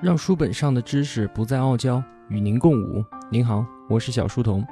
[0.00, 3.04] 让书本上的知识不再傲娇，与您共舞。
[3.32, 4.64] 您好，我是小书童。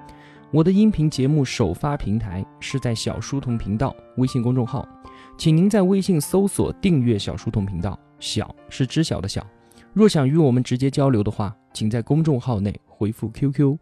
[0.52, 4.88] 我的音频节目首发平台是在小书童频道微信公众号，
[5.36, 7.98] 请您在微信搜索订阅小书童频道。
[8.20, 9.44] 小是知晓的小。
[9.92, 13.76] 若想与我们直接交流的话，请在公众号内回复 QQ，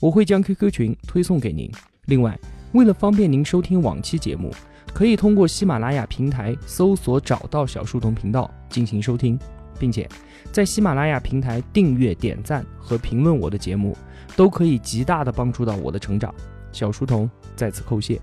[0.00, 1.72] 我会将 QQ 群推送给您。
[2.08, 2.38] 另外，
[2.72, 4.52] 为了方便您收听往期节目，
[4.92, 9.38] 可以通过喜马拉雅平台搜索找到小书童频道进行收听。
[9.80, 10.06] 并且
[10.52, 13.96] 在喜马拉雅平台订阅、点赞和评论我的节目，
[14.36, 16.32] 都可以极大的帮助到我的成长。
[16.70, 18.20] 小书童在此叩谢。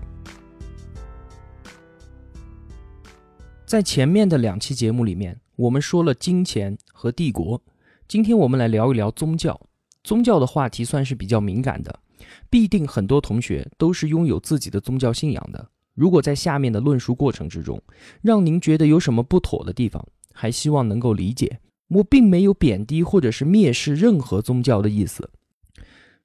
[3.66, 7.60] 在前面的两期节目里面，我们说了金钱和帝国，
[8.06, 9.60] 今天我们来聊一聊宗教。
[10.04, 12.00] 宗教的话题算是比较敏感的，
[12.48, 15.68] 必定很多同学都是拥有自己的宗教信仰的。
[15.94, 17.82] 如果在下面的论述过程之中，
[18.22, 20.02] 让您觉得有什么不妥的地方，
[20.40, 25.28] 还希望能够理解，我并没有贬低或者是蔑视任何宗教的意思。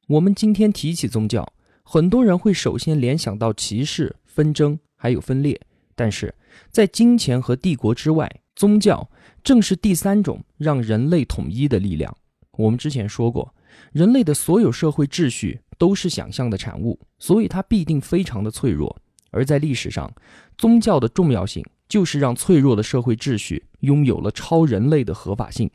[0.05, 1.51] 我们今天提起宗教，
[1.81, 5.59] 很多人会首先联想到歧视、纷争，还有分裂。
[5.95, 6.31] 但是
[6.69, 9.09] 在金钱和帝国之外，宗教
[9.43, 12.15] 正是第三种让人类统一的力量。
[12.51, 13.51] 我们之前说过，
[13.93, 18.95] 人类的所有社会秩序都是想象的产物，所以它必定非常的脆弱。
[19.31, 20.13] 而在历史上，
[20.55, 21.65] 宗教的重要性。
[21.93, 25.69] 就是让脆弱的社会秩序拥有了超人类的合法性。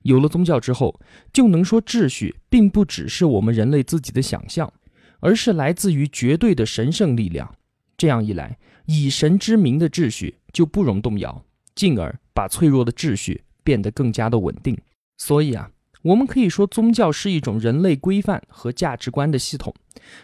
[0.00, 0.98] 有了宗教之后，
[1.30, 4.72] 就能说秩序并不只是我们人类自己的想象，
[5.20, 7.54] 而是来自于绝对的神圣力量。
[7.98, 14.74] 这样一来，以神之名的秩序就不容动摇，进而把脆弱的秩序变得更加的稳定。
[15.18, 19.74] 所以啊，我们可以说宗教是一种人类规范和价值观的系统，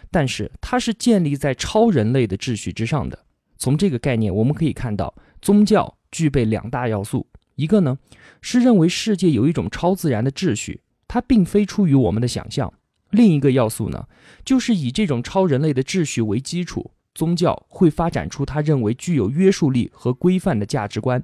[0.09, 3.25] 但是它是建立在超人类的秩序之上的。
[3.59, 7.99] 从这个概念，我们可以看到，宗教具备两大要素：一个呢
[8.41, 12.69] 是认为世界有一种超自然的秩序，它并非出于我们的想象；
[13.11, 14.07] 另一个要素呢，
[14.45, 21.21] 就是以这种超人类的秩序为基础，宗教会发展出他认为具有约束力和规范的价值观。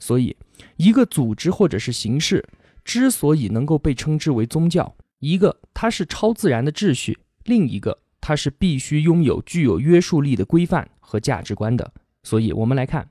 [0.00, 0.36] 所以，
[0.76, 2.48] 一个组织或者是形式
[2.82, 7.98] 之所以能够被称之为宗教，一个它是超自然的秩序，另一个。
[8.26, 11.92] 它是必须拥有具有约束力的规范和价值观的，
[12.22, 13.06] 所以，我们来看，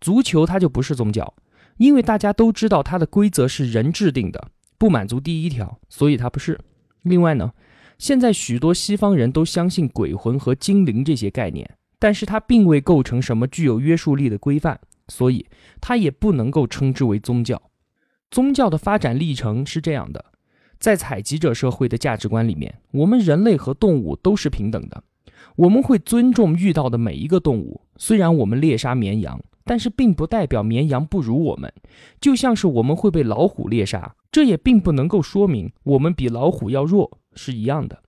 [0.00, 1.32] 足球它就不是宗教，
[1.76, 6.58] 因为大家都知道它的规则是人制定的，不满足第一条，所以它不是。
[7.02, 7.52] 另外呢，
[7.98, 15.46] 现在许多西方人都相信鬼魂和精灵这些概念，但是它并未构成什么具有约束力的规范，所以
[15.80, 17.62] 它也不能够称之为宗教。
[18.28, 20.24] 宗教的发展历程是这样的。
[20.78, 25.02] 在采集者社会的价值观里面，我们人类和动物都是平等的。
[25.56, 27.80] 我们会尊重遇到的每一个动物。
[27.96, 31.72] 虽然我们猎杀绵羊，但是并不代表绵羊不如我们。
[32.20, 38.02] 就像是我们会被老虎猎杀，这也并不能够说明我们比老虎要弱，是一样的。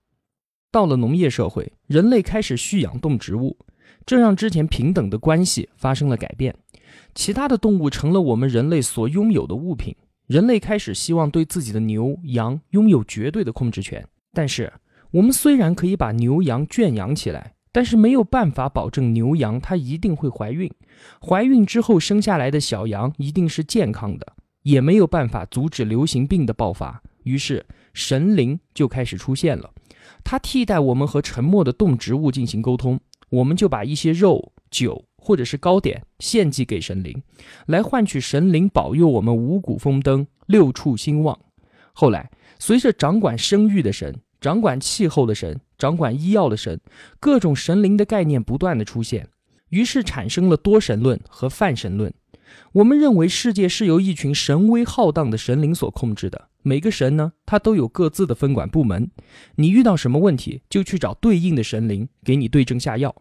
[0.71, 3.57] 到了农业社会，人类开始蓄养动植物，
[4.05, 6.55] 这让之前平等的关系发生了改变。
[7.13, 9.93] 其他的动物成了我们人类所拥有的物品。
[10.27, 14.71] 人类开始希望对自己的牛羊拥有绝对的控制权，但是
[15.11, 20.71] 我们虽然可以把牛羊圈养起来，但是没有办法保证牛羊它一定会怀孕，
[21.21, 24.33] 怀孕之后生下来的小羊一定是健康的，
[24.63, 27.01] 也没有办法阻止流行病的爆发。
[27.23, 29.69] 于是神灵就开始出现了，
[30.23, 32.99] 它替代我们和沉默的动植物进行沟通，
[33.29, 35.05] 我们就把一些肉酒。
[35.23, 37.21] 或者是糕点献祭给神灵，
[37.67, 41.39] 来换取神灵保佑我们五谷丰登、六畜兴旺。
[41.93, 46.81] 后来，随着掌管生育的神、掌管气候的神、掌管医药的神，
[47.19, 49.27] 各种神灵的概念不断的出现，
[49.69, 52.11] 于是产生了多神论和泛神论。
[52.73, 59.11] 我们认为世界是由一群神威浩荡的神灵所控制的，每个神呢，它都有各自的分管部门。
[59.55, 63.15] 你遇到什么问题，就去找对应的神灵给你对症下药。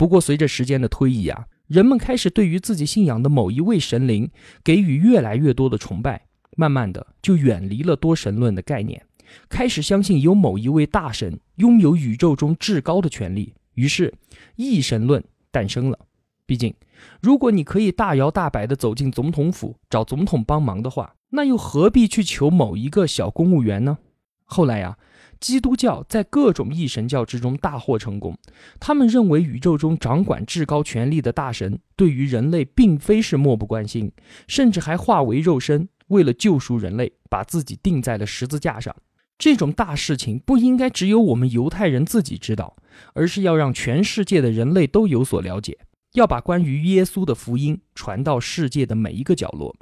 [0.00, 4.30] 不过，随着时间的推移啊，人们开始对于自己信仰的某一位神灵
[4.64, 6.22] 给予越来越多的崇拜，
[6.56, 9.04] 慢慢的就远离了多神论的概念，
[9.50, 14.14] 开始相信有某一位大神拥有宇宙中至高的权利，于是
[14.56, 15.98] 一神论诞生了。
[16.46, 16.72] 毕竟，
[17.20, 23.98] 如果你可以大摇大摆地走进总统府找总统帮忙的话，那又何必去求某一个小公务员呢？
[24.46, 24.96] 后来呀。
[25.40, 28.36] 基督教在各种异神教之中大获成功。
[28.78, 34.12] 他们认为宇宙中掌管至高权力的大神对于人类并非是漠不关心，
[34.46, 38.94] 甚至还化为肉身，为了救赎人类，把自己钉在了十字架上。
[39.38, 42.76] 这种大事情不应该只有我们犹太人自己知道，
[43.14, 45.78] 而是要让全世界的人类都有所了解，
[46.12, 49.74] 要把关于耶稣的福音传到世界的每一个角落。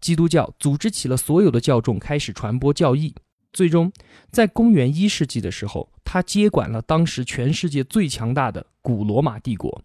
[0.00, 3.14] 基督教组织起了所有的教众，开始传播教义。
[3.54, 3.90] 最终，
[4.30, 9.82] 在公元一世纪的时候，他接管了当时全世界最强大的古罗马帝国。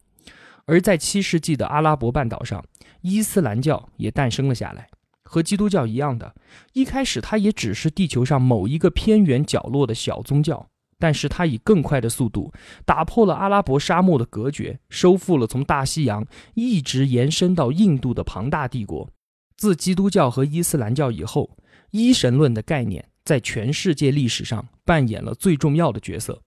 [0.66, 2.66] 而在七世纪的阿拉伯半岛上，
[3.01, 4.89] 伊斯兰教也诞生了下来。
[5.24, 6.33] 和基督教一样的，
[6.74, 10.68] 一开始它也只是地球上某一个偏远角落的小宗教，
[10.98, 12.51] 但是它以更快的速度
[12.83, 16.25] 打破了阿拉伯沙漠的隔绝，收复了从大西洋
[16.56, 19.07] 一直延伸到印度的庞大帝国。
[19.56, 21.57] 自基督教和伊斯兰教以后，
[21.92, 26.42] 一神论的概念在全世界历史上扮演了最重要的角色。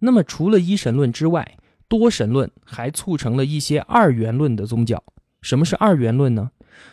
[0.00, 1.56] 那么，除了一神论之外，
[1.88, 5.02] 多神论还促成了一些二元论的宗教。
[5.40, 6.50] 什么是二元论呢？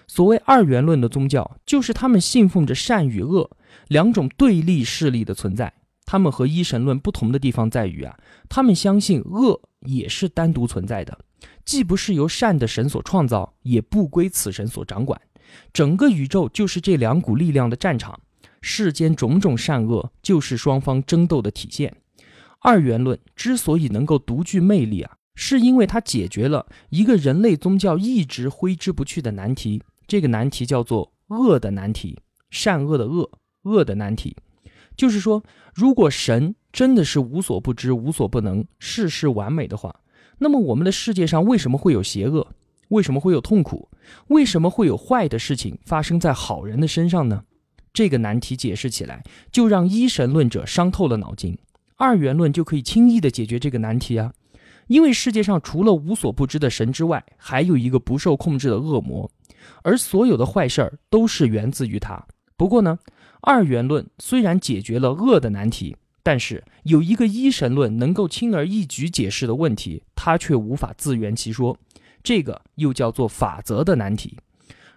[0.07, 3.51] 所谓二元论的宗教，就是他们信奉着善与恶
[3.89, 5.73] 两种对立势力的存在。
[6.05, 8.17] 他们和一神论不同的地方在于啊，
[8.47, 11.19] 他们相信恶也是单独存在的，
[11.65, 15.19] 既不是由善的神所创造，也不归此神所掌管。
[15.73, 18.17] 整个宇宙就是这两股力量的战场，
[18.61, 21.95] 世间种种善恶就是双方争斗的体现。
[22.59, 25.17] 二元论之所以能够独具魅力啊。
[25.33, 32.19] 是因为它解决了一个人类宗教一直挥之不去的难题，这个难题叫做恶的难题，
[32.49, 33.31] 善恶的恶，
[33.63, 34.35] 恶的难题。
[34.95, 35.41] 就是说，
[35.73, 40.01] 如果神真的是无所不知、无所不能、事事完美的话，
[40.39, 42.45] 那么我们的世界上为什么会有邪恶？
[42.89, 43.89] 为什么会有痛苦？
[44.27, 47.45] 为什么会有坏的事情发生在好人的身上呢？
[47.93, 51.57] 这个难题解释起来，就让一神论者伤透了脑筋。
[51.97, 54.33] 二元论就可以轻易地解决这个难题啊。
[54.87, 59.29] 因为世界上除了无所不知的神之外，还有一个不受控制的恶魔，
[59.83, 62.25] 而所有的坏事儿都是源自于他。
[62.57, 62.99] 不过呢，
[63.41, 71.77] 二元论虽然解决了恶的难题，但是有一个一神论能够轻而易举解释的问题，他却无法自圆其说。
[72.23, 74.37] 这个又叫做法则的难题。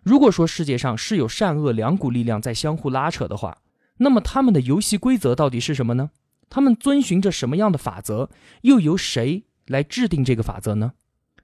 [0.05, 3.59] 如果说世界上是有善恶两股力量在相互拉扯的话，
[3.97, 6.11] 那么他们的游戏规则到底是什么呢？
[6.51, 8.29] 他们遵循着什么样的法则？
[8.63, 9.45] 又由谁？
[9.67, 10.93] 来制定这个法则呢？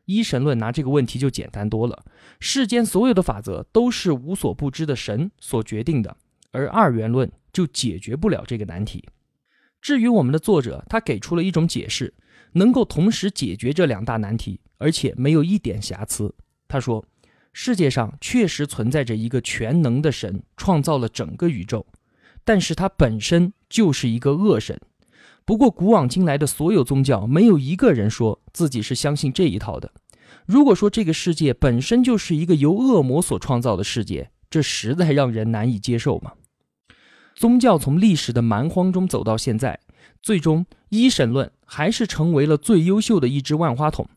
[0.04, 2.04] 一神论拿这个问题就简单多了。
[2.38, 6.16] 世间所有的法则都是无所不知的神所决定的，
[6.50, 9.08] 而二元论就解决不了这个难题。
[9.80, 12.12] 至于我们的作者，他给出了一种解释，
[12.52, 16.34] 能够同时解决这两大难题，而且没有一点瑕疵。
[16.68, 17.02] 他说，
[17.62, 21.84] 世界上确实存在着一个全能的神，创造了整个宇宙，
[22.42, 24.80] 但是他本身就是一个恶神。
[25.44, 29.92] 不过，古往今来的所有宗教，没有一个人说自己是相信这一套的。
[30.46, 36.32] 如果说这个世界本身就是一个由恶魔所创造的世界，这实在让人难以接受嘛。
[37.34, 39.78] 宗教从历史的蛮荒中走到现在，
[40.22, 44.08] 最终一神论还是成为了最优秀的一只万花筒。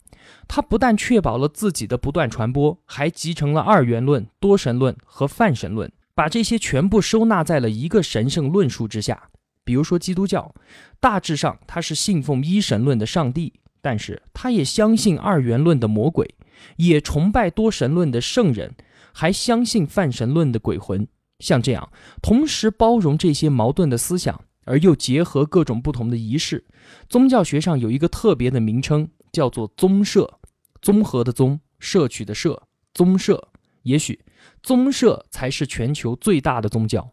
[0.47, 9.29] 它不但确保了自己的不断传播，还集成了二元论、多神论和泛神论，把这些全部收纳在了一个神圣论述之下。
[9.63, 10.53] 比如说基督教，
[10.99, 16.35] 大致上他是信奉一神论的上帝，但是他也相信二元论的魔鬼，
[16.75, 18.75] 也崇拜多神论的圣人，
[19.13, 21.07] 还相信泛神论的鬼魂。
[21.39, 21.89] 像这样，
[22.21, 26.65] 同时包容这些矛盾的思想，而又结合各种不同的仪式，
[27.09, 30.39] 宗教学上有一个特别的名称，叫做宗社，
[30.81, 32.63] 综合的宗，摄取的摄，
[32.93, 33.49] 宗社。
[33.81, 34.17] 也许
[34.61, 37.11] 宗社才是全球最大的宗教。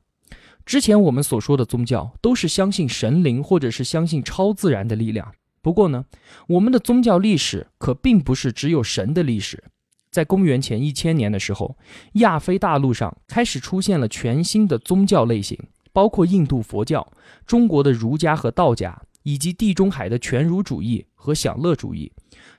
[0.65, 5.33] 之前我们所说的宗教都是相信神灵或者是相信超自然的力量。
[5.63, 6.05] 不过呢，
[6.47, 9.65] 我们的宗教历史可并不是只有神的历史。
[10.11, 11.77] 在公元前一千年的时候，
[12.15, 15.59] 亚非大陆上开始出现了全新的宗教类型，
[15.93, 17.13] 包括印度佛教、
[17.47, 22.13] 中国的儒家和道家，以及地中海的全儒主义和享乐主义。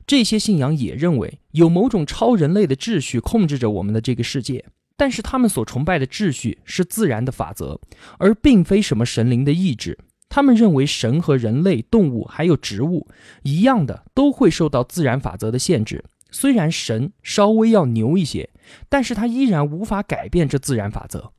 [0.05, 4.65] 这些信仰也认为有某种超人类的秩序控制着我们的这个世界。
[4.97, 7.81] 但是他们所崇拜的秩序是自然的法则，
[8.19, 9.97] 而并非什么神灵的意志。
[10.29, 13.07] 他们认为神和人类、动物还有植物
[13.41, 16.05] 一样的，都会受到自然法则的限制。
[16.29, 18.49] 虽然神稍微要牛一些，
[18.87, 21.33] 但是他依然无法改变这自然法则。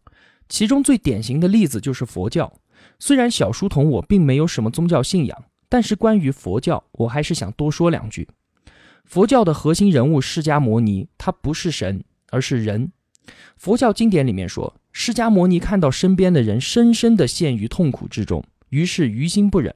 [0.48, 2.52] 其中最典型的例子就是佛教。
[3.04, 5.36] 虽然小书童我并没有什么宗教信仰，
[5.68, 8.28] 但是关于佛教，我还是想多说两句。
[9.04, 12.92] 佛教的核心人物释迦牟尼，他不是神，而是人。
[13.56, 19.74] 佛教经典里面说，释迦牟尼看到身边的人深深地陷于痛苦之中，于是于心不忍。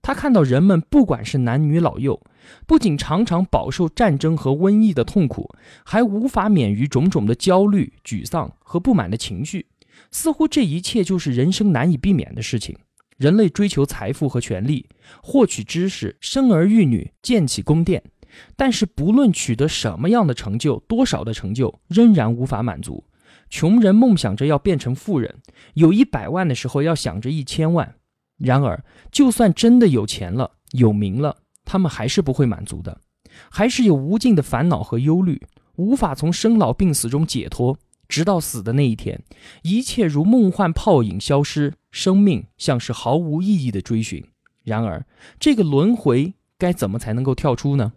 [0.00, 2.18] 他看到人们不管是男女老幼，
[2.66, 9.66] 不仅常常饱受战争和瘟疫的痛苦，还无法免于种种的焦虑、沮丧和不满的情绪。
[10.12, 12.76] 似乎这一切就是人生难以避免的事情。
[13.18, 14.88] 人类追求财富和权力，
[15.22, 18.02] 获取知识，生儿育女，建起宫殿。
[18.56, 23.04] 但是，不论取得什么样的成就，多少的成就，仍然无法满足。
[23.50, 25.34] 穷人梦想着要变成富人，
[25.74, 27.96] 有一百万的时候要想着一千万。
[28.38, 33.00] 然而，就算真的有钱了、有名了，他们还是不会满足的，
[33.50, 35.40] 还是有无尽的烦恼和忧虑，
[35.76, 37.78] 无法从生老病死中解脱。
[38.12, 39.22] 直到死的那一天，
[39.62, 44.22] 一切如梦幻泡影消失，生命像是毫无意义的追寻。
[44.64, 45.06] 然而，
[45.40, 47.94] 这个轮回该怎么才能够跳出呢？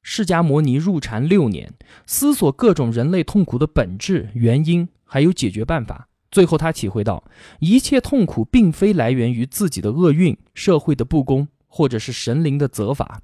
[0.00, 1.74] 释迦牟尼入禅六年，
[2.06, 6.08] 思索各种人类痛苦的本质、原因，还有解决办法。
[6.30, 7.24] 最后，他体会到，
[7.58, 13.20] 一切痛苦并非来源于自己的厄运、社会的不公，或者是神灵的责罚，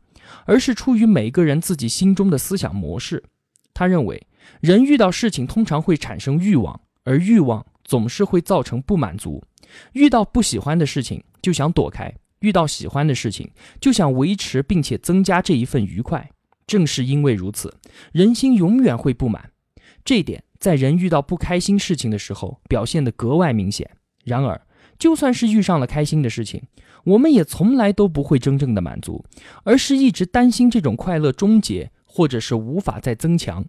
[0.47, 3.23] 而是出于每个人自己心中的思想模式。
[3.73, 4.21] 他认为。
[4.61, 9.43] 人遇到事情通常会产生欲望，而欲望总是会造成不满足。
[9.93, 13.51] 遇到不喜欢的事情就想躲开，遇到喜欢的事情
[13.81, 16.31] 就想维持并且增加这一份愉快。
[16.67, 17.75] 正是因为如此，
[18.13, 19.51] 人心永远会不满。
[20.05, 23.89] 这一点在人遇到不开心事情的时候表现得格外明显。
[24.25, 24.61] 然而，
[24.99, 26.63] 就算是遇上了开心的事情，
[27.05, 29.25] 我们也从来都不会真正的满足，
[29.65, 31.91] 而是一直担心这种快乐终结。
[32.11, 33.65] 或者是无法再增强。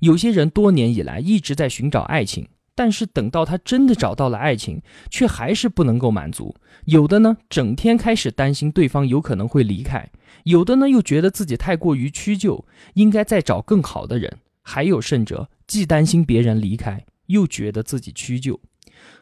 [0.00, 6.54] 有些人多年以来一直在寻找爱情，但是等到他真的找到了爱情，却还是不能够满足。
[6.86, 10.08] 有的呢，整天开始担心对方有可能会离开；
[10.44, 14.38] 有的呢，又觉得自己太过于屈就，应该再找更好的人。
[14.62, 18.60] 还有甚者，既担心别人离开，又觉得自己屈就。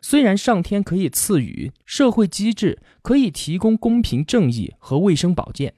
[0.02, 5.74] 虽然上天可以赐予，社会机制可以提供公平正义和卫生保健。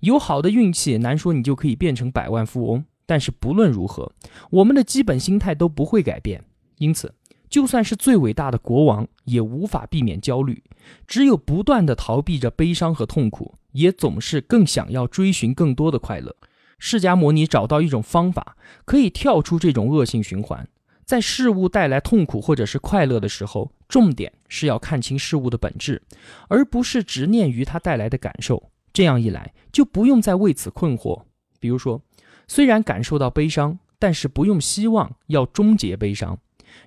[0.00, 2.84] 有好的运气，难说你就可以变成百万富翁。
[3.06, 4.12] 但是不论如何，
[4.50, 6.42] 我们的基本心态都不会改变。
[6.78, 7.14] 因此，
[7.48, 10.62] 就算是最伟大的国王，也无法避免焦虑。
[11.06, 16.34] 只有不断的逃避着悲伤和痛苦，也总是更想要追寻更多的快乐。
[16.78, 20.66] 释迦牟尼找到一种方法，可以跳出这种恶性循环。
[21.04, 26.02] 在事物带来痛苦或者是快乐的时候，重点是要看清事物的本质，
[26.48, 28.70] 而不是执念于它带来的感受。
[28.92, 31.22] 这样一来，就不用再为此困惑。
[31.60, 32.02] 比如说，
[32.46, 36.38] 虽然感受到悲伤，但是不用希望要终结悲伤。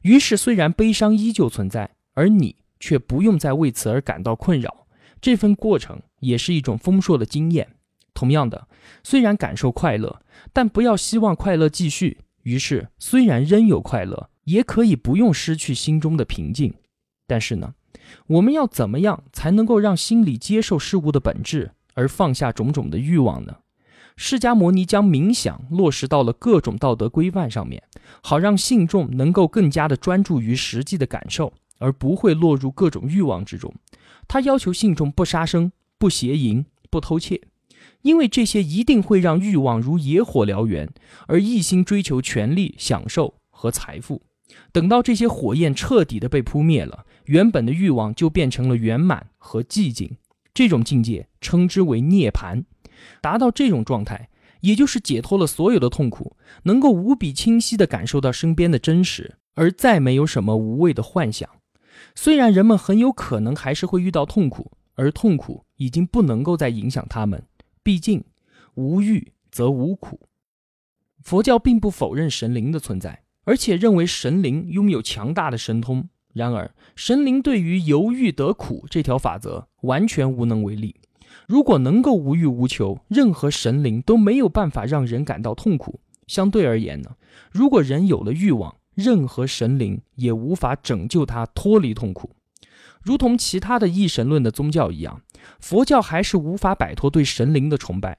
[0.01, 4.85] 于是，虽然悲伤依旧存在，而你却不用再为此而感到困扰。
[5.19, 7.67] 这份过程也是一种丰硕的经验。
[8.13, 8.67] 同样的，
[9.03, 10.21] 虽然感受快乐，
[10.51, 12.19] 但不要希望快乐继续。
[12.43, 16.73] 于是，虽然仍有快乐，也可以不用失去心中的平静。
[17.25, 17.73] 但是呢，
[18.27, 21.71] 我们要怎么样才能够让心里接受事物的本质？
[21.93, 23.57] 而放下种种的欲望呢？
[24.19, 27.81] 释迦牟尼将冥想落实到了各种道德规范上面，
[28.21, 33.71] 好让信众能够更加的专注于实际的感受，而不会落入各种欲望之中。
[34.27, 37.39] 他要求信众不杀生、不邪淫、不偷窃，
[38.01, 40.89] 因为这些一定会让欲望如野火燎原，
[41.27, 44.23] 而一心追求权力、享受和财富。
[44.71, 50.17] 等到这些火焰彻底的被扑灭了，原本的欲望就变成了圆满和寂静。
[50.53, 52.63] 这种境界称之为涅槃，
[53.21, 54.29] 达到这种状态，
[54.61, 61.49] 也就是解脱了所有的痛苦，能够无比清晰地感受到身边的真实，而再没有什么无谓的幻想。
[62.15, 67.43] 虽然人们很有可能还是会遇到痛苦，而痛苦已经不能够再影响他们，
[67.83, 68.23] 毕竟
[68.75, 70.19] 无欲则无苦。
[71.21, 76.09] 佛教并不否认神灵的存在，而且认为神灵拥有强大的神通。
[76.33, 80.95] 然而，神灵对于犹豫得苦这条法则完全无能为力。
[81.45, 85.99] 如果能够无欲无求，任何神灵都没有办法让人感到痛苦。
[86.25, 87.11] 相对而言呢，
[87.51, 92.31] 如果人有了欲望，任何神灵也无法拯救他脱离痛苦。
[93.01, 95.21] 如同其他的异神论的宗教一样，
[95.59, 98.17] 佛教还是无法摆脱对神灵的崇拜。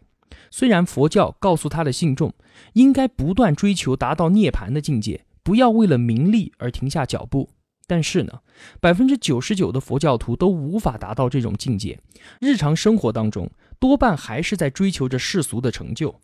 [0.51, 2.33] 虽然佛教告诉他的信众，
[2.73, 7.51] 应该不断追求达到涅槃的境界，不要为了名利而停下脚步。
[7.89, 8.41] 但是呢，
[8.81, 11.99] 百分之九十九的佛教徒都无法达到这种境界，
[12.39, 16.15] 日常生活当中多半还是在追求着世俗的成就。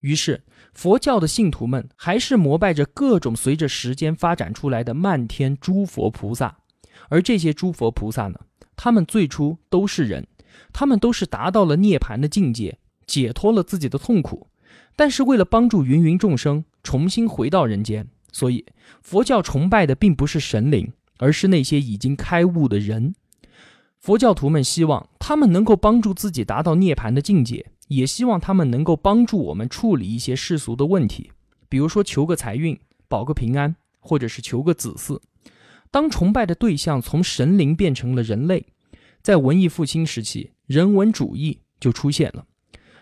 [0.00, 0.44] 于是，
[0.74, 6.56] 佛教的信徒们还是膜拜着各种随着时间发展出来的漫天诸佛菩萨。
[7.08, 8.38] 而这些诸佛菩萨呢，
[8.76, 10.24] 他们最初都是人，
[10.72, 14.46] 他们都是达到了涅槃的境界，解脱了自己的痛苦。
[14.94, 18.64] 但是为了帮助芸芸众生重新回到人间，所以
[19.02, 20.92] 佛教崇拜的并不是神灵。
[21.18, 23.14] 而是那些已经开悟的人，
[23.98, 31.30] 佛教徒们希望他们能够帮助自己达到涅槃的境界，也希望他们能够帮助我们处理一些世俗的问题，
[31.68, 35.20] 比如说求个财运、保个平安，或者是求个子嗣。
[35.90, 38.66] 当崇拜的对象从神灵变成了人类，
[39.22, 42.46] 在文艺复兴时期，人文主义就出现了。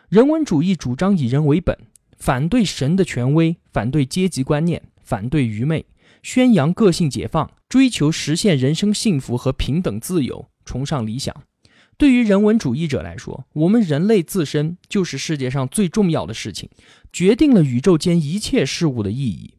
[0.08, 1.76] 人文主义主张以人为本，
[2.16, 5.84] 反对神的权威，反对阶级观念，反对愚昧。
[6.22, 11.34] 宣扬个性解放，追求实现人生幸福和平等自由，崇尚理想。
[11.98, 16.68] 对于人文主义者来说，我们人类自身就是世界上最重要的事情，
[17.12, 19.54] 决定了宇宙间一切事物的意义。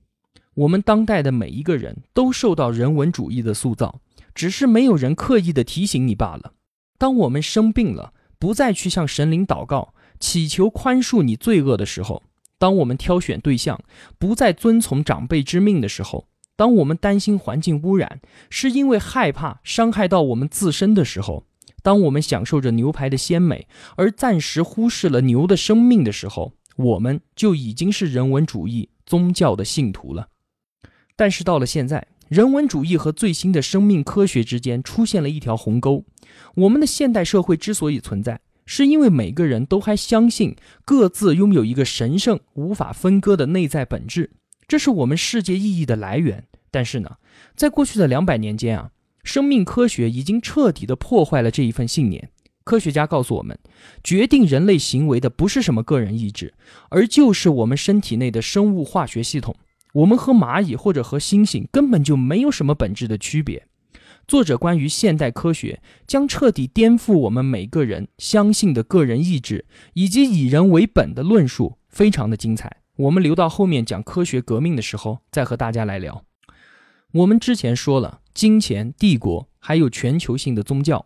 [0.53, 4.01] 我们当代的每一个人都受到人文主义的塑造，
[4.33, 6.53] 只是没有人刻意的提醒你罢了。
[6.97, 12.23] 当我们生病了，不再去向神灵祷告，祈求宽恕你罪恶的时候；
[12.57, 13.79] 当我们挑选对象，
[14.17, 21.45] 不再遵从长辈之命的时候；当我们担心环境污染，是因为害怕伤害到我们自身的时候。
[21.83, 30.27] 当我们享受着牛排的鲜美，而暂时忽视了牛的生命的时候，我们就已经是人文主义宗教的信徒了。
[31.15, 36.03] 但是到了现在，人文主义和最新的生命科学之间出现了一条鸿沟。
[36.55, 44.31] 我们的现代社会之所以存在，是因为每个人都还相信各自拥有一个神圣无法分割的内在本质，
[44.67, 46.43] 这是我们世界意义的来源。
[46.69, 47.17] 但是呢，
[47.55, 48.91] 在过去的两百年间啊。
[49.23, 52.29] 生命科学已经彻底的破坏了这一份信念。
[52.63, 53.59] 科学家告诉我们，
[54.01, 56.53] 决定人类行为的不是什么个人意志，
[56.89, 59.53] 而就是我们身体内的生物化学系统。
[59.91, 63.67] 我们和蚂蚁或者和猩猩根本就没有什么本质的区别。
[64.29, 72.77] 作者关于现代科学将彻底颠覆我们每个人相信的个人意志以及以人为本的论述，非常的精彩。
[72.97, 76.23] 我们留到后面讲科学革命的时候再和大家来聊。
[77.13, 78.21] 我们之前说了。
[78.37, 81.03] 金钱、帝国，还有全球性的宗教，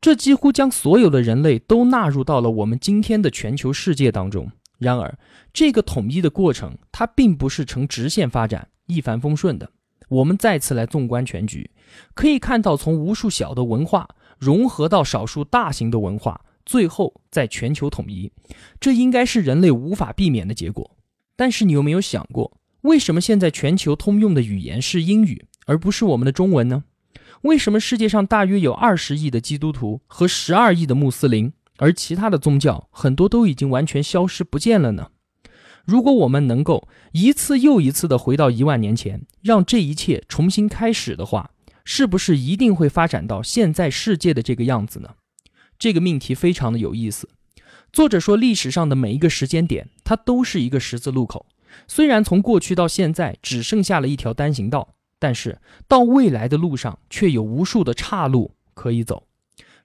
[0.00, 4.50] 这几乎将所有的人类都纳入到了我们今天的全球世界当中。
[4.78, 5.18] 然而，
[5.52, 9.70] 这个统一的过程，它并不是呈直线发展、一帆风顺的。
[10.08, 11.70] 我们再次来纵观全局，
[12.14, 18.32] 可以看到，从无数小的文化融合到少数大型的文化，最后在全球统一，
[18.80, 20.96] 这应该是人类无法避免的结果。
[21.40, 25.46] 但是，你有没有想过，为什么现在全球通用的语言是英语？
[25.64, 26.84] 而不是我们的中文呢？
[27.40, 35.12] 为什么世界上大约有二十亿的基督徒和十二亿的穆斯林，而其他的宗教很多都已经完全消失不见了呢？
[35.86, 41.52] 如果我们能够一次又一次的回到一万年前，让这一切重新开始的话，
[41.86, 45.14] 是不是一定会发展到现在世界的这个样子呢？
[45.78, 47.30] 这个命题非常的有意思。
[47.92, 51.46] 作者说，历史上的每一个时间点，它都是一个十字路口。
[51.86, 54.94] 虽然从过去到现在只剩下了一条单行道。
[55.22, 59.24] 但是到未来的路上却有无数的岔路可以走，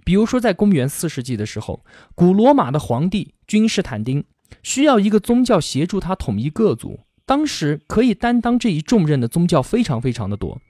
[0.06, 1.84] 比如说在公元四世纪的时候，
[2.16, 4.24] 古罗马的皇帝君士坦丁
[4.64, 7.02] 需要一个宗教协助他统一各族。
[7.26, 10.62] 当时可以担当这一重任的宗教非常非常的多，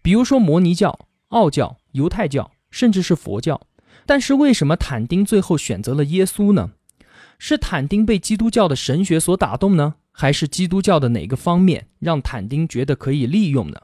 [0.00, 3.60] 比如说摩尼教、奥教、犹太教，甚至是佛教。
[4.06, 6.70] 但是为什么坦丁最后选择了耶稣呢？
[7.46, 13.78] 是坦丁被基督教的神学所打动呢，还是基督教的哪个方面让坦丁觉得可以利用呢？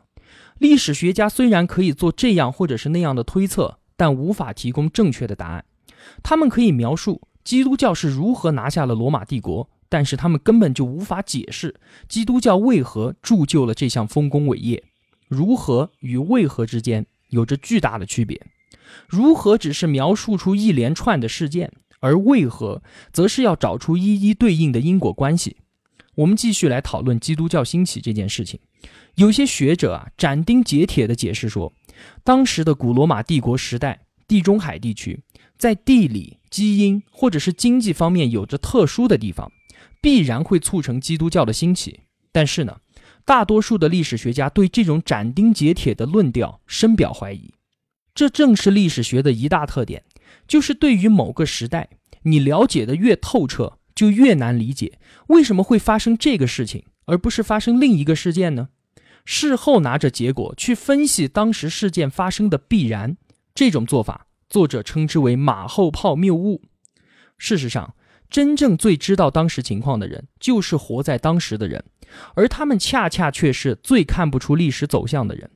[0.56, 5.62] 历史学家虽然可以做这样或者是那样的推测，但无法提供正确的答案。
[6.22, 14.82] 他们可以描述基督教是如何拿下了罗马帝国，但是他们根本就无法解释基督教为何铸就了这项丰功伟业。
[15.28, 18.40] 如何与为何之间有着巨大的区别。
[19.06, 21.70] 如何只是描述出一连串的事件，
[22.00, 22.82] 而为何
[23.12, 25.58] 则是要找出一一对应的因果关系。
[26.16, 28.60] 我们继续来讨论基督教兴起这件事情。
[29.14, 31.72] 有些学者啊斩钉截铁地解释说，
[32.24, 35.22] 当时的古罗马帝国时代，地中海地区
[35.56, 39.50] 在地理、基因或者是经济方面有着特殊的地方，
[40.02, 42.00] 必然会促成基督教的兴起。
[42.32, 42.78] 但是呢，
[43.24, 47.52] 大多数的历史学家对这种斩钉截铁的论调深表怀疑。
[48.14, 50.02] 这正是历史学的一大特点，
[50.50, 51.90] 就是对于某个时代，
[52.24, 58.70] 你了解的越透彻，就越难理解为什么会发生这个事情，而不是发生另一个事件呢？
[59.24, 63.16] 事后拿着结果去分析当时事件发生的必然，
[63.54, 66.62] 这种做法，作者称之为马后炮谬误。
[67.38, 67.94] 事实上，
[68.28, 71.84] 真正最知道当时情况的人，就是活在当时的人，
[72.34, 75.48] 而他们恰恰却是最看不出历史走向的人。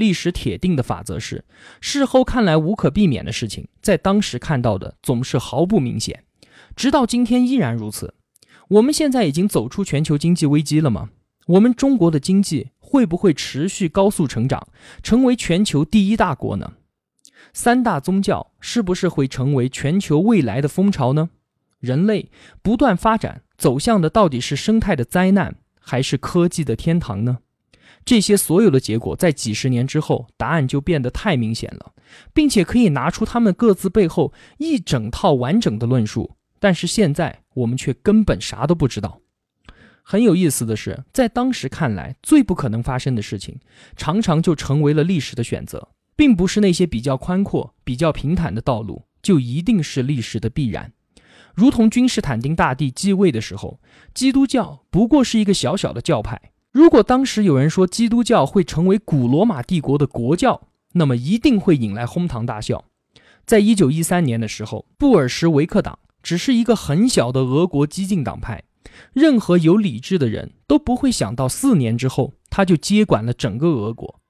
[0.00, 1.44] 历史铁定的法则是，
[1.80, 6.24] 事后看来无可避免的事情，在当时看到的总是毫不明显，
[6.74, 8.14] 直到今天依然如此。
[8.68, 11.10] 我们现在已经走出全球经济危机了吗？
[11.46, 12.70] 我们中国的经济？
[12.78, 14.66] 会不会持续高速成长，
[15.00, 16.72] 成为全球第一大国呢？
[17.52, 21.30] 三大宗教是不是会成为全球未来的风潮呢？
[21.78, 22.30] 人类
[22.62, 27.38] 不断发展走向的到底是生态的灾难，还是科技的天堂呢？
[28.04, 31.92] 这些所有的结果，在几十年之后，答案就变得太明显了，
[32.32, 36.36] 并且可以拿出他们各自背后一整套完整的论述。
[36.58, 39.20] 但是现在我们却根本啥都不知道。
[40.02, 43.60] 很有意思的是，在当时看来最不可能发生的事情，
[43.96, 50.92] 常常就成为了历史的选择，并不是那些比较宽阔、比较平坦的道路就一定是历史的必然。
[51.54, 53.80] 如同君士坦丁大帝继位的时候，
[54.12, 56.40] 基督教不过是一个小小的教派。
[56.72, 62.84] 如果当时有人说基督教会成为古罗马帝国的国教，那么一定会引来哄堂大笑。
[63.44, 68.62] 在一九一三年的时候，布尔什维克党只是一个很小的俄国激进党派。
[69.12, 74.20] 任何有理智的人都不会想到，四年之后他就接管了整个俄国。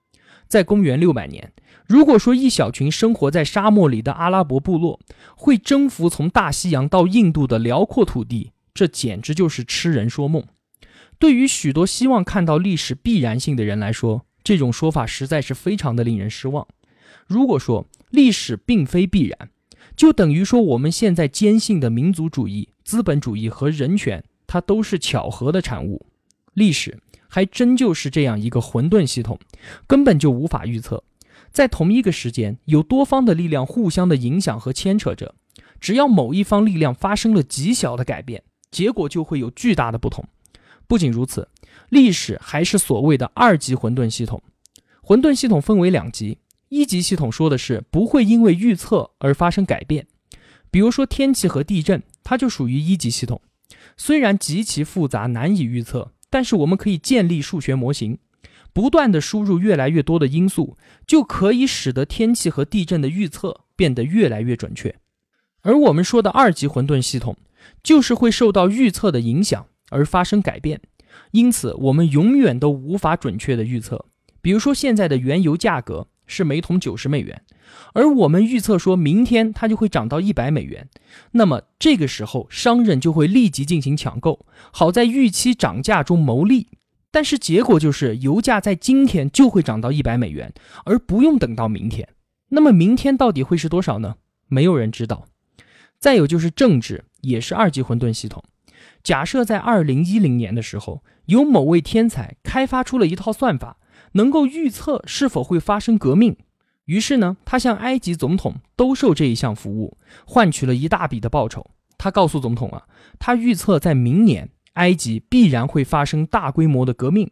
[0.49, 1.53] 在公元六百年，
[1.87, 4.99] 如果说一小群生活在沙漠里的阿拉伯部落
[5.37, 10.43] 会征服从大西洋到印度的辽阔土地，这简直就是痴人说梦。
[11.21, 16.67] 对于许多希望看到历史必然性的人来说，这种说法实在是非常的令人失望。
[17.29, 19.51] 如果说历史并非必然，
[19.95, 24.25] 就等于说我们现在坚信的民族主义、资本主义和人权。
[24.53, 26.05] 它都是巧合的产物，
[26.55, 29.39] 历史还真就是这样一个混沌系统，
[29.87, 31.05] 根本就无法预测。
[31.53, 35.37] 在同一个时间，有多方的力量互相的影响和牵扯着，
[35.79, 40.29] 只要某一方力量发生了极小的改变，结果就会有巨大的不同。
[40.91, 41.47] 不仅如此，
[41.89, 44.43] 历史还是所谓的二级混沌系统。
[45.01, 50.09] 混沌系统分为两级，一级系统说的是不会因为预测而发生改变，
[50.69, 53.41] 比如说天气和地震，它就属于一级系统。
[53.97, 58.19] 虽然极其复杂难以预测，但是我们可以建立数学模型，
[58.73, 60.77] 不断的输入越来越多的因素，
[61.07, 64.93] 就可以使得天气和地震的预测变得越来越准确。
[65.63, 67.37] 而我们说的二级混沌系统，
[67.81, 70.81] 就是会受到预测的影响而发生改变，
[71.33, 74.07] 因此我们永远都无法准确的预测。
[74.41, 77.43] 比如说现在的原油价格是每桶九十美元。
[77.93, 80.89] 而我们预测说明天它就会涨到一百美元，
[81.33, 86.67] 那么这个时候商人就会立即进行抢购，好在预期涨价中牟利。
[87.13, 90.53] 但是结果就是油价在今天就会涨到一百美元，
[90.85, 92.09] 而不用等到明天。
[92.49, 94.17] 那么明天到底会是多少呢？
[94.49, 95.27] 没有人知道。
[95.99, 98.43] 再有就是政治，也是二级混沌系统。
[99.03, 103.79] 假设在二零一零年的时候，有某位天才开发出了一套算法，
[104.13, 106.37] 能够预测是否会发生革命。
[106.87, 111.71] 于是呢，他向埃及总统兜售这一项服务，换取了一大笔的报酬。
[111.97, 112.83] 他告诉总统啊，
[113.19, 117.31] 他预测在明年埃及必然会发生大规模的革命。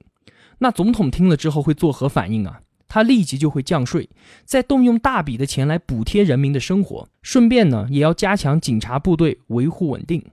[0.58, 2.60] 那总统听了之后会作何反应啊？
[2.86, 4.08] 他立即就会降税，
[4.44, 10.24] 再动用大笔的钱来补贴人民的生活，顺便呢也要加强警察部队维护稳定。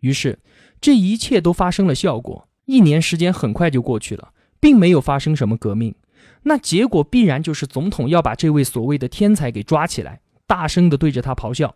[0.00, 0.38] 于是
[0.84, 2.46] 这一切都发生了效果。
[2.66, 5.94] 一年时间很快就过去了，并没有发生什么革命。
[6.42, 11.74] 那结果必然就是总统要把这位所谓的天才给抓起来，大声的对着他咆哮：“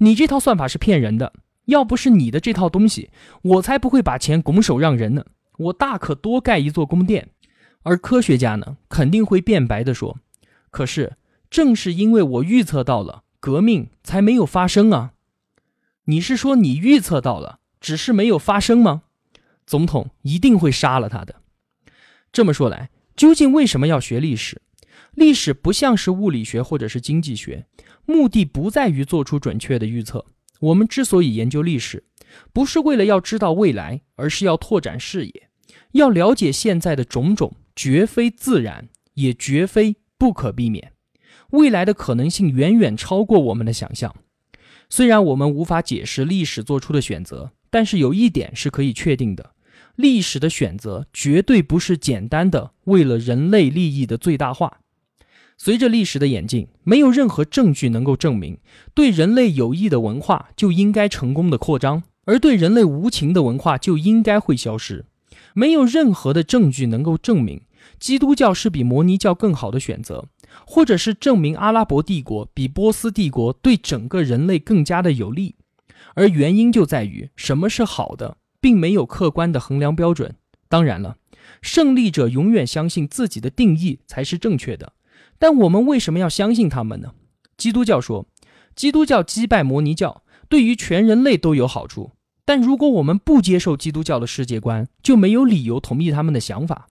[0.00, 1.34] 你这套算法是骗人的！
[1.66, 3.10] 要不是你的这套东西，
[3.42, 5.26] 我才不会把钱拱手让人呢！
[5.58, 7.28] 我大可多盖一座宫殿。”
[7.84, 10.16] 而科学家呢，肯定会辩白的说
[10.72, 11.18] ：“可是
[11.50, 15.12] 正是因为我预测到了革命，才没有发生啊！”
[16.08, 19.04] 你是说你预测到了，只是没有发生吗？
[19.64, 21.36] 总统一定会杀了他的。
[22.32, 22.90] 这么说来。
[23.14, 24.60] 究竟为什么要学历史？
[25.12, 27.64] 历史不像是物理学或者是经济学，
[28.04, 30.26] 目的不在于做出准确的预测。
[30.58, 32.02] 我们之所以研究历史，
[32.52, 35.48] 不是为了要知道未来，而是要拓展视野，
[35.92, 40.92] 要了解现在的种种，绝非自然，也绝非不可避免。
[41.50, 44.12] 未来的可能性远远超过我们的想象。
[44.90, 49.50] 虽然我们无法解释历史做出的选择，但是有一点是可以确定的。
[49.96, 54.78] 历史的选择绝对不是简单的为了人类利益的最大化。
[55.58, 58.58] 随着历史的演进，没有任何证据能够证明
[58.94, 65.04] 对人类有益的文化就应该成功的扩张，而对人类无情的文化就应该会消失。
[65.52, 67.60] 没有任何的证据能够证明
[67.98, 70.30] 基督教是比摩尼教更好的选择，
[70.66, 75.56] 或者是证明阿拉伯帝国比波斯帝国对整个人类更加的有利。
[76.16, 78.38] 而原因就在于什么是好的。
[78.58, 80.34] 并没有客观的衡量标准。
[80.68, 81.18] 当然了，
[81.62, 84.94] 胜利者永远相信自己的定义才是正确的。
[85.38, 87.12] 但我们为什么要相信他们呢？
[87.56, 88.26] 基督教说，
[88.74, 92.10] 基督教击败摩尼教对于全人类都有好处。
[92.44, 96.88] 但如果我们不接受基督教的世界观，就没有理由同意他们的想法。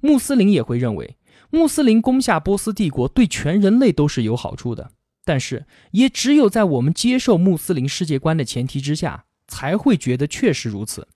[0.00, 1.16] 穆斯林也会认为，
[1.50, 4.90] 穆斯林攻下波斯帝国对全人类都是有好处的。
[5.24, 9.24] 但是，也只有在我们接受穆斯林世界观的前提之下。
[9.48, 11.08] 才会觉得确实如此。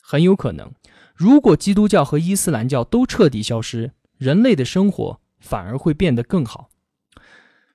[0.00, 0.72] 很有可能，
[1.14, 6.70] 如果基督教和伊斯兰教都彻底消失，人类的生活反而会变得更好。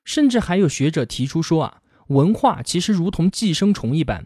[0.04, 4.26] 甚至还有学者提出说啊，文化其实如同寄生虫一般，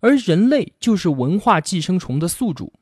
[0.00, 2.72] 而人类就是文化寄生虫的宿主。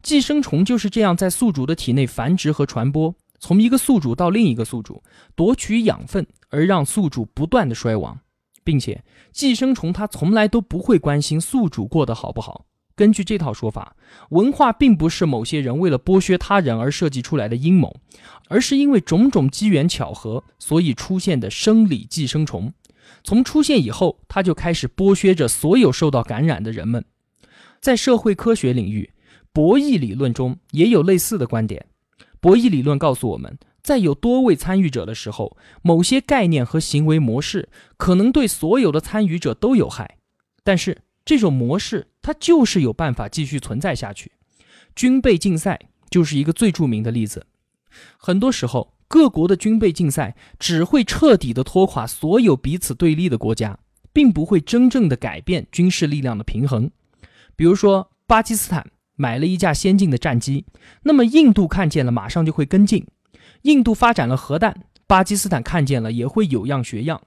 [0.00, 5.02] 寄生虫就是这样在宿主的体内繁殖和传播，从一个宿主到另一个宿主，
[5.34, 8.18] 夺取养分，而让宿主不断的衰亡，
[8.64, 12.66] 并且寄生虫它从来都不会关心宿主过得好不好。
[12.96, 13.94] 根据这套说法，
[14.30, 18.00] 文化并不是某些人为了剥削他人而设计出来的阴谋，
[18.48, 22.72] 而是因为种种机缘巧合，所以出现的生理寄生虫。
[23.22, 27.04] 从出现以后，它就开始剥削着所有受到感染的人们。
[27.80, 29.12] 在社会科学领域，
[29.52, 31.86] 博弈理论中也有类似的观点。
[32.40, 40.18] 博弈理论告诉我们，在有多位参与者的时候，某些概念和行为模式可能对所有的参与者都有害，
[40.62, 41.02] 但是。
[41.24, 44.32] 这种模式，它就是有办法继续存在下去。
[44.96, 47.44] 军备竞赛就是一个最著名的例子。
[48.16, 53.78] 很多时候，各国的军备竞赛只会彻底的拖垮所有彼此对立的国家，
[54.10, 56.90] 并不会真正的改变军事力量的平衡。
[57.54, 60.64] 比如说，巴基斯坦买了一架先进的战机，
[61.02, 63.04] 那么印度看见了，马上就会跟进。
[63.62, 67.20] 印度发展了核弹，巴基斯坦看见了，也会有样学样。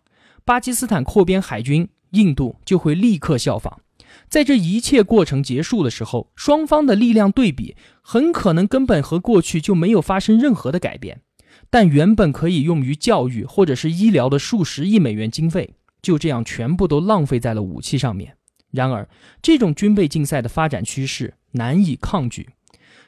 [0.45, 3.81] 巴基斯坦扩编海军，印度就会立刻效仿。
[4.29, 11.21] 在这一切过程结束的时候，双方的力量对比很可能根本和过去就没有发生任何的改变，
[11.69, 18.37] 但原本可以用于教育或者是医疗的数十亿美元经费，就这样全部都浪费在了武器上面。
[18.71, 19.07] 然而，
[19.41, 22.49] 这种军备竞赛的发展趋势难以抗拒，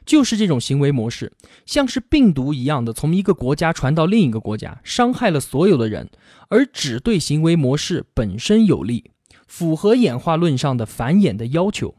[0.05, 1.31] 就是这种行为模式，
[1.65, 6.09] 像是病毒一样的从一个国家传到另一个国家，伤害了所有的人，
[6.49, 9.11] 而只对行为模式本身有利。
[9.45, 11.95] 符合演化论上的繁衍的要求，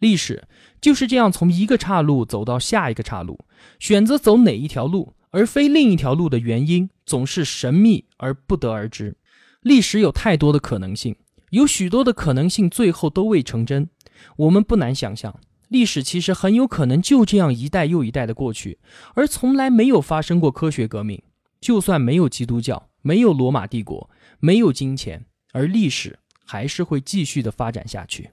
[0.00, 0.48] 历史
[0.80, 3.44] 就是这样从一个岔路走到下一个岔路，
[3.78, 9.16] 选择走哪一条路而非另一条路的原因总是神秘而不得而知。
[9.60, 11.14] 历史有太多的可能性，
[11.50, 13.88] 有许多的可能性最后都未成真。
[14.36, 18.78] 我们不难想象，历史其实很有可能就这样一代又一代的过去，
[19.14, 21.22] 而从来没有发生过科学革命。
[21.60, 24.08] 就算没有基督教，没有罗马帝国，
[24.40, 26.18] 没有金钱，而历史。
[26.50, 28.30] 还是会继续的发展下去。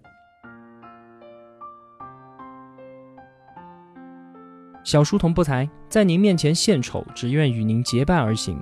[4.86, 8.58] 小书童不才，在您面前献丑，只愿与您结伴而行。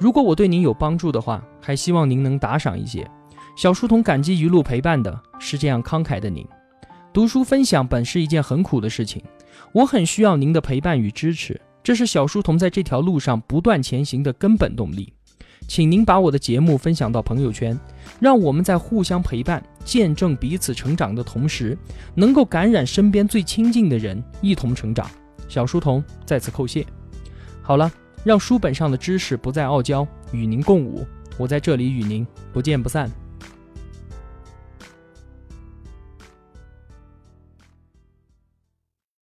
[0.00, 3.06] 如果我对您有帮助的话，还希望您能打赏一些。
[3.56, 6.46] 小书童感激一路陪伴的是这样慷慨的您。
[7.10, 9.22] 读书分享本是一件很苦的事情，
[9.72, 15.10] 我很需要您的陪伴与支持，这是小书童在这条路上不断前行的根本动力。
[15.66, 17.78] 请您把我的节目分享到朋友圈，
[18.20, 21.76] 让我们在互相陪伴、见证彼此成长的同时，
[22.14, 25.10] 能够感染身边最亲近的人，一同成长。
[25.48, 26.84] 小书童在此叩谢。
[27.62, 27.90] 好了，
[28.22, 31.06] 让书本上的知识不再傲娇，与您共舞。
[31.38, 33.10] 我在这里与您不见不散。